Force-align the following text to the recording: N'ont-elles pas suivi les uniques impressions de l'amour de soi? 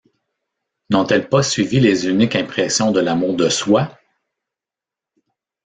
N'ont-elles 0.89 1.29
pas 1.29 1.43
suivi 1.43 1.79
les 1.79 2.07
uniques 2.07 2.35
impressions 2.35 2.89
de 2.91 2.99
l'amour 2.99 3.35
de 3.35 3.49
soi? 3.49 3.99